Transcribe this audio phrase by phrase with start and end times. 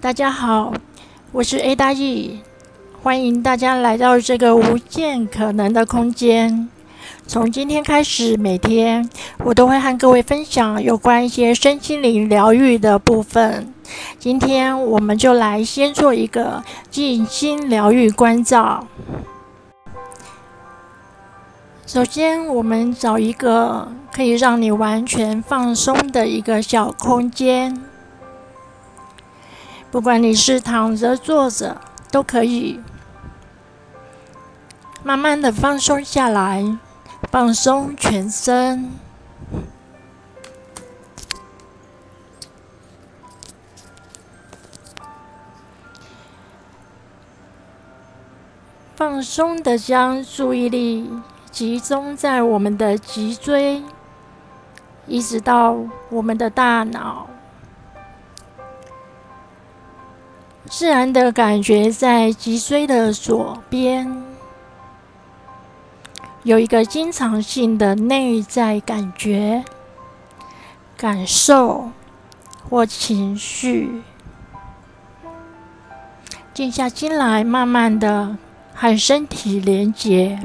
[0.00, 0.72] 大家好，
[1.32, 2.38] 我是 A 大 E，
[3.02, 6.68] 欢迎大家来到这个无限可能的空间。
[7.26, 13.74] 从今天开始，每天我都会和各位分享有关一些身心灵疗愈的部分。
[14.20, 16.62] 今天我们就来先做一个
[16.92, 18.86] 静心疗愈关照。
[21.88, 27.82] 首先，我们找一个可以让你完全放松的一个小空间。
[29.90, 31.80] 不管你是躺着、坐着，
[32.10, 32.80] 都可以
[35.02, 36.78] 慢慢的放松下来，
[37.30, 38.92] 放松全身，
[48.94, 51.10] 放松的将注意力
[51.50, 53.82] 集中在我们的脊椎，
[55.06, 55.78] 一直到
[56.10, 57.30] 我们的大脑。
[60.78, 64.22] 自然的感觉在脊椎的左边，
[66.44, 69.64] 有一个经常性的内在感觉、
[70.96, 71.90] 感受
[72.70, 74.02] 或情绪，
[76.54, 78.36] 静下心来，慢慢的
[78.72, 80.38] 和身体连接，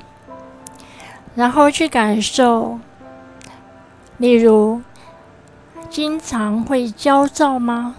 [1.36, 2.80] 然后去感受。
[4.18, 4.82] 例如，
[5.92, 7.98] 经常会焦躁吗？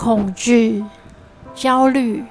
[0.00, 0.82] 恐惧、
[1.54, 2.24] 焦虑，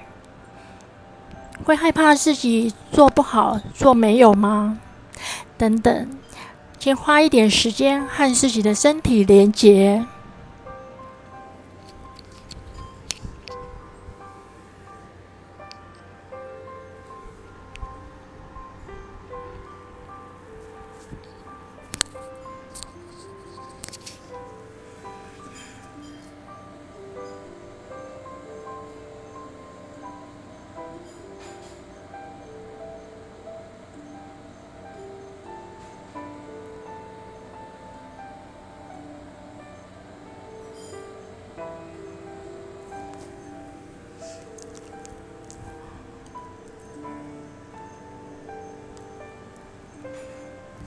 [1.63, 4.79] 会害怕自己做不好、做没有吗？
[5.55, 6.09] 等等，
[6.79, 10.03] 先花一点时间和自己的身体连接。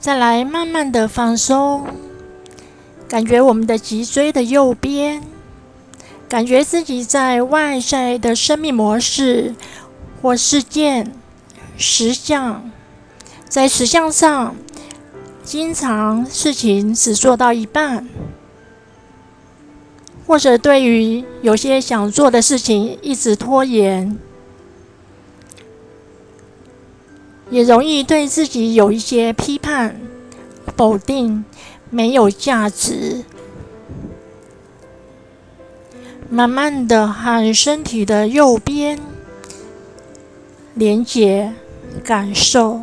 [0.03, 1.87] 再来，慢慢的放松，
[3.07, 5.23] 感觉我们的脊椎的右边，
[6.27, 9.55] 感觉自己在外在的生命模式
[10.21, 11.13] 或事件、
[11.77, 12.69] 实相，
[13.47, 14.53] 在实相上，
[15.41, 18.09] 经常事情只做到一半，
[20.27, 24.19] 或者对于有些想做的事情一直拖延。
[27.49, 29.99] 也容易对自己有一些批判、
[30.75, 31.45] 否定，
[31.89, 33.23] 没有价值。
[36.29, 38.99] 慢慢的和身体的右边
[40.73, 41.53] 连接，
[42.03, 42.81] 感受。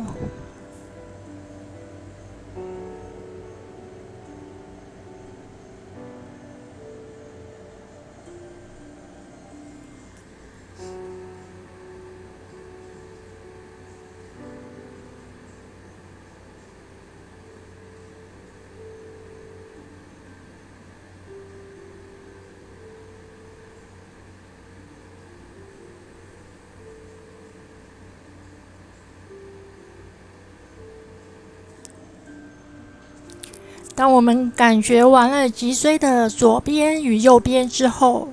[34.01, 38.29] 当我们感觉完了脊椎的左边与右边之后，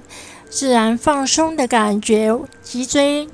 [0.48, 3.28] 自然放松的感觉，脊椎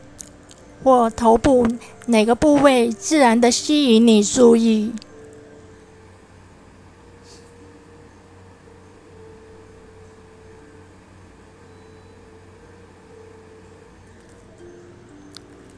[0.82, 1.64] 或头部
[2.06, 4.92] 哪个部位自然的吸引你注意，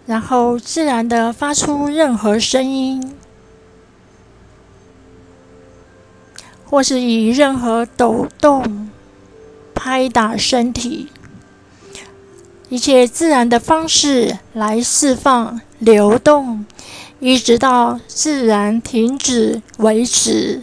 [0.06, 3.15] 然后自然的发出任何声音。
[6.68, 8.90] 或是以任何抖动、
[9.74, 11.08] 拍打身体，
[12.68, 16.66] 一切自然的方式来释放、流动，
[17.20, 20.62] 一直到自然停止为止。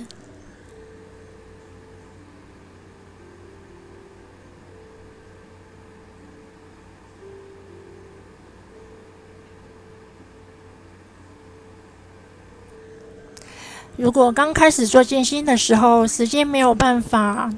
[13.96, 17.52] 如果刚开始做静心的时候，时间没有办法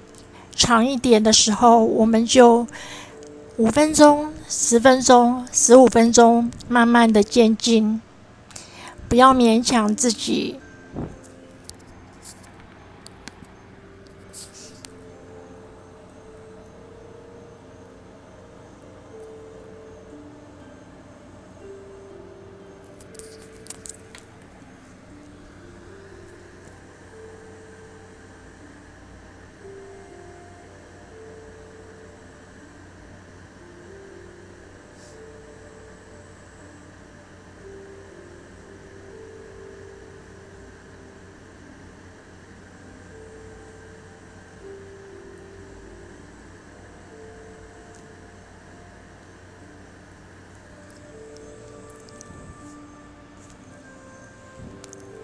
[0.54, 2.68] 长一点的时候，我们就
[3.56, 8.02] 五分钟、十分钟、十五分钟，慢慢的渐进，
[9.08, 10.60] 不要勉强自己。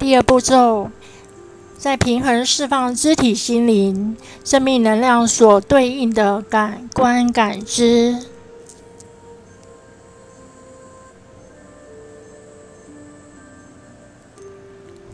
[0.02, 0.90] 第二步骤，
[1.78, 8.18] 在平衡释放肢体、心灵、生命能量所对应的感官感知。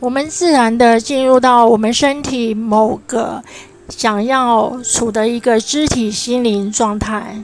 [0.00, 3.44] 我们自然的进入到我们身体某个
[3.90, 7.42] 想要处的一个肢体心灵状态，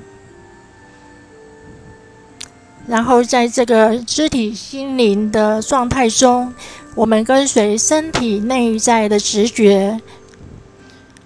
[2.86, 6.52] 然后在这个肢体心灵的状态中，
[6.94, 10.00] 我们跟随身体内在的直觉，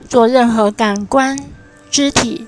[0.09, 1.39] 做任何感官、
[1.91, 2.47] 肢体、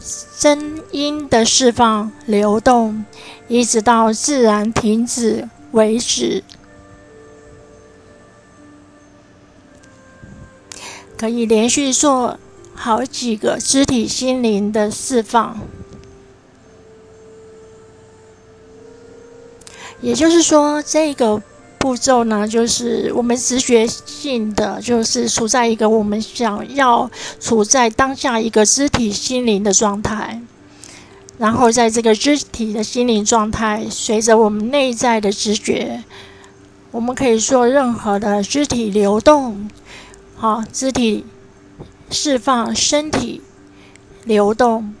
[0.00, 3.04] 声音的释放、流动，
[3.48, 6.44] 一直到自然停止为止。
[11.18, 12.38] 可以连续做
[12.74, 15.60] 好几个肢体心灵的释放，
[20.02, 21.40] 也就是说，这个
[21.78, 27.10] 步骤呢，就是我们直觉性的，就是处在一个我们想要
[27.40, 30.42] 处在当下一个肢体心灵的状态，
[31.38, 36.02] 然后在这个肢体的心灵状态，随着我们内在的直觉，
[36.90, 39.70] 我们可以做任何的肢体流动。
[40.36, 41.24] 好，肢体
[42.10, 43.40] 释放，身体
[44.24, 44.94] 流动，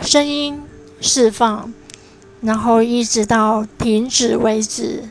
[0.00, 0.62] 声音
[1.00, 1.72] 释放，
[2.44, 5.04] 然后一直到停止为止。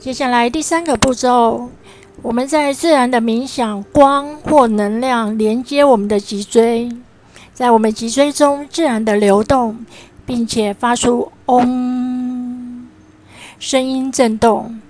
[0.00, 1.70] 接下来第三个步骤，
[2.26, 6.90] 我们在自然的冥想光或能量连接我们的脊椎，
[7.54, 9.86] 在我们脊椎中自然的流动，
[10.26, 12.88] 并且发出“嗡”
[13.60, 14.80] 声音震动，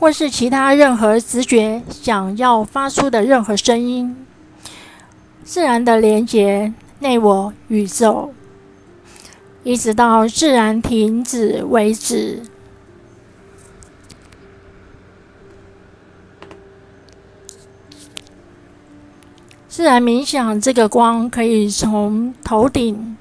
[0.00, 4.26] 或是其他任何直觉想要发出的任何声音，
[5.44, 8.34] 自然的连接内我宇宙，
[9.62, 12.42] 一直到自然停止为止。
[19.82, 23.16] 自然冥想，这个光可以从头顶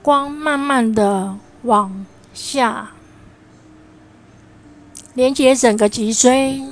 [0.00, 2.92] 光慢慢的往下，
[5.12, 6.62] 连接整个脊椎，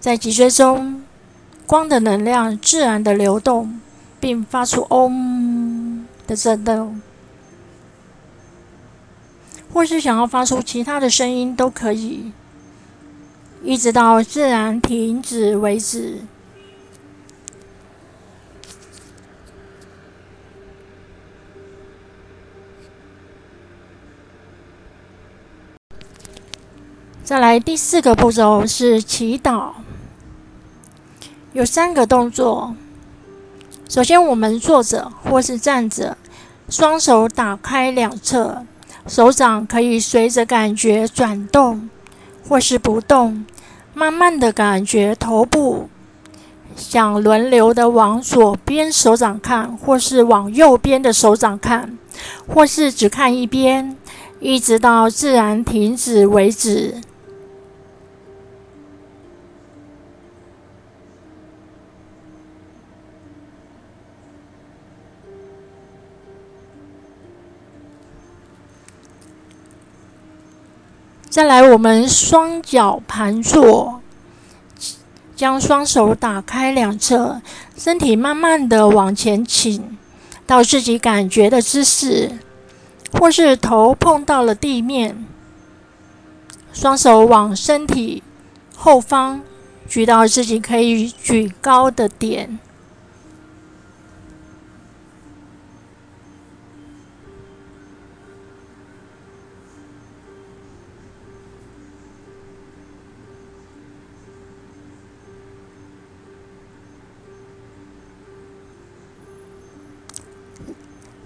[0.00, 1.04] 在脊椎中，
[1.66, 3.78] 光的能量自然的流动，
[4.18, 7.02] 并发出“嗡”的震动，
[9.74, 12.32] 或是想要发出其他的声音都可以。
[13.66, 16.20] 一直到自然停止为止。
[27.24, 29.72] 再来第四个步骤是祈祷，
[31.52, 32.76] 有三个动作。
[33.88, 36.16] 首先，我们坐着或是站着，
[36.68, 38.64] 双手打开两侧，
[39.08, 41.90] 手掌可以随着感觉转动
[42.48, 43.44] 或是不动。
[43.98, 45.88] 慢慢的感觉头部
[46.76, 51.96] 想轮流的往左边手掌看，或是往右边的手掌看，
[52.46, 53.96] 或是只看一边，
[54.38, 56.96] 一直到自然停止为止。
[71.36, 74.00] 再来，我们双脚盘坐，
[75.36, 77.42] 将双手打开两侧，
[77.76, 79.98] 身体慢慢的往前倾
[80.46, 82.38] 到自己感觉的姿势，
[83.12, 85.26] 或是头碰到了地面，
[86.72, 88.22] 双手往身体
[88.74, 89.42] 后方
[89.86, 92.58] 举到自己可以举高的点。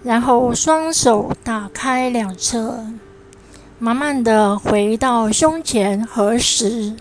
[0.03, 2.87] 然后双手打开两侧，
[3.79, 6.97] 慢慢的回到胸前合十。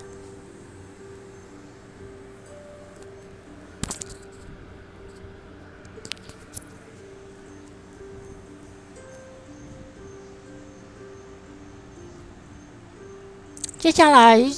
[13.77, 14.51] 接下来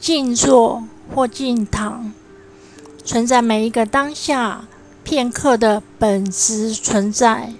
[0.00, 0.82] 静坐
[1.14, 2.10] 或静躺，
[3.04, 4.66] 存在每一个当下。
[5.08, 7.50] 片刻的本质存在。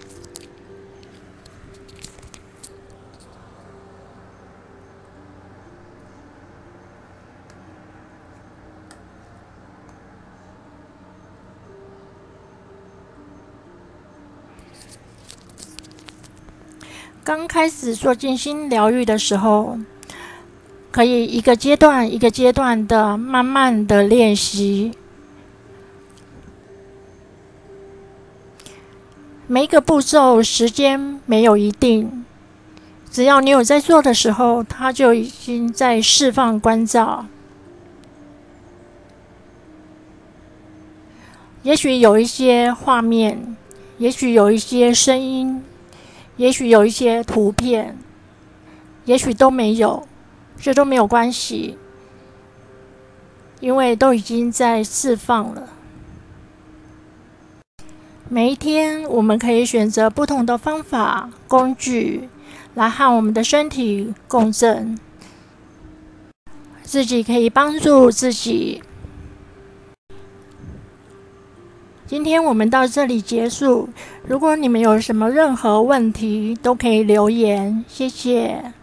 [17.24, 19.78] 刚开始做静心疗愈的时候，
[20.90, 24.92] 可以一个阶段一个阶段的慢慢的练习，
[29.50, 32.26] 每一个步骤时间没有一定，
[33.10, 37.24] 只要你有在做的时候，它就已经在释放关照。
[41.62, 43.56] 也许有一些画面，
[43.96, 45.64] 也许有一些声音。
[46.36, 47.98] 也许有一些图片，
[49.06, 50.06] 也许都没有，
[50.56, 51.76] 这都没有关系，
[53.58, 55.77] 因为都已经在释放了。
[58.30, 62.28] 每一天，我们可以选择不同的方法、工具
[62.74, 64.98] 来和我们的身体共振，
[66.82, 68.82] 自己可以帮助自己。
[72.06, 73.88] 今天我们到这里结束。
[74.26, 77.82] 如果你们有什么任何问题，都可以留言。
[77.88, 78.74] 谢谢。